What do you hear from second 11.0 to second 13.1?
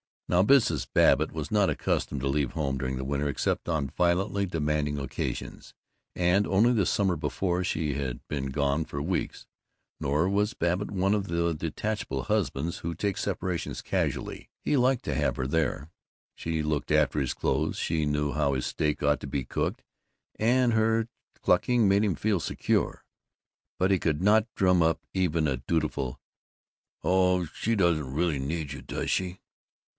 of the detachable husbands who